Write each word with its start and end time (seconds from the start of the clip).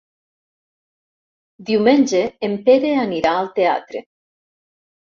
Diumenge 1.69 2.23
en 2.49 2.59
Pere 2.71 2.97
anirà 3.07 3.39
al 3.45 3.53
teatre. 3.61 4.07